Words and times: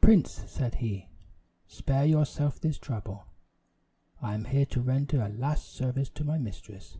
"Prince," 0.00 0.44
said 0.50 0.76
he, 0.76 1.10
"spare 1.66 2.06
yourself 2.06 2.58
this 2.58 2.78
trouble. 2.78 3.26
I 4.22 4.32
am 4.32 4.46
here 4.46 4.64
to 4.64 4.80
render 4.80 5.20
a 5.20 5.28
last 5.28 5.68
service 5.72 6.08
to 6.08 6.24
my 6.24 6.38
mistress. 6.38 6.96